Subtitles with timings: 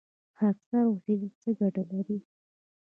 [0.37, 2.17] خاکسار اوسیدل څه ګټه لري؟